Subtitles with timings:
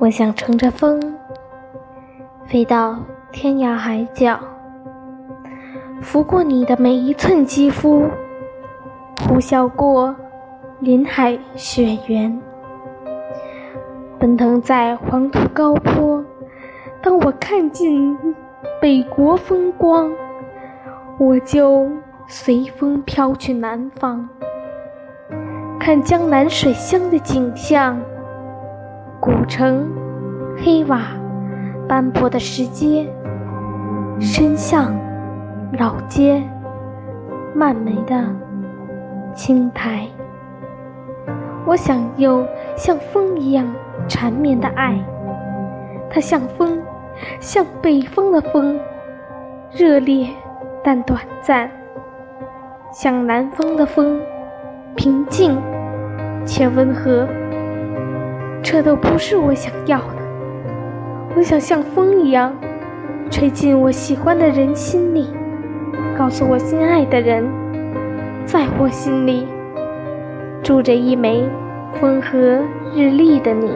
[0.00, 0.98] 我想乘着风，
[2.46, 2.96] 飞到
[3.30, 4.40] 天涯海角，
[6.00, 8.08] 拂过你的每一寸肌肤，
[9.28, 10.16] 呼啸过
[10.78, 12.40] 林海雪原，
[14.18, 16.24] 奔腾在黄土高坡。
[17.02, 18.16] 当我看尽
[18.80, 20.10] 北国风光，
[21.18, 21.86] 我就
[22.26, 24.26] 随风飘去南方，
[25.78, 28.00] 看江南水乡的景象。
[29.20, 29.86] 古城、
[30.56, 31.02] 黑瓦、
[31.86, 33.06] 斑驳的石阶、
[34.18, 34.98] 深巷、
[35.78, 36.42] 老街、
[37.54, 38.24] 漫眉的
[39.34, 40.06] 青苔，
[41.66, 43.70] 我想有像风一样
[44.08, 44.98] 缠绵的爱。
[46.08, 46.78] 它像风，
[47.40, 48.80] 像北方的风，
[49.70, 50.28] 热烈
[50.82, 51.68] 但短暂；
[52.90, 54.18] 像南方的风，
[54.96, 55.60] 平静
[56.46, 57.28] 且温和。
[58.62, 60.16] 这都不是我想要的。
[61.36, 62.54] 我想像风一样，
[63.30, 65.28] 吹进我喜欢的人心里，
[66.18, 67.48] 告诉我心爱的人，
[68.44, 69.46] 在我心里
[70.62, 71.44] 住着一枚
[72.00, 72.38] 风和
[72.94, 73.70] 日丽的你。